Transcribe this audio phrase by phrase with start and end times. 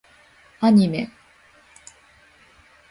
[0.61, 1.11] アニメ